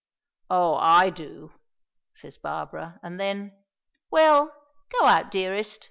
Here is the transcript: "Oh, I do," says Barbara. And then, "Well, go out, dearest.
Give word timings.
"Oh, 0.49 0.77
I 0.77 1.11
do," 1.11 1.51
says 2.15 2.39
Barbara. 2.39 2.99
And 3.03 3.19
then, 3.19 3.51
"Well, 4.09 4.51
go 4.89 5.05
out, 5.05 5.29
dearest. 5.29 5.79